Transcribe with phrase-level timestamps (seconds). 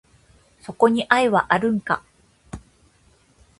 [0.63, 2.03] そこに愛はあるんか？